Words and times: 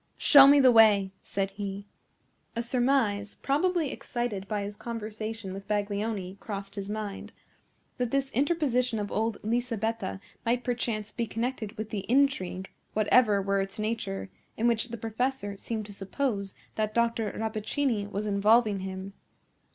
"Show 0.17 0.47
me 0.47 0.59
the 0.59 0.71
way," 0.71 1.11
said 1.21 1.51
he. 1.51 1.85
A 2.55 2.63
surmise, 2.63 3.35
probably 3.35 3.91
excited 3.91 4.47
by 4.47 4.63
his 4.63 4.75
conversation 4.75 5.53
with 5.53 5.67
Baglioni, 5.67 6.39
crossed 6.39 6.73
his 6.73 6.89
mind, 6.89 7.31
that 7.99 8.09
this 8.09 8.31
interposition 8.31 8.97
of 8.97 9.11
old 9.11 9.37
Lisabetta 9.43 10.19
might 10.43 10.63
perchance 10.63 11.11
be 11.11 11.27
connected 11.27 11.77
with 11.77 11.91
the 11.91 12.09
intrigue, 12.09 12.71
whatever 12.95 13.43
were 13.43 13.61
its 13.61 13.77
nature, 13.77 14.31
in 14.57 14.67
which 14.67 14.87
the 14.89 14.97
professor 14.97 15.55
seemed 15.55 15.85
to 15.85 15.93
suppose 15.93 16.55
that 16.73 16.95
Dr. 16.95 17.31
Rappaccini 17.33 18.09
was 18.09 18.25
involving 18.25 18.79
him. 18.79 19.13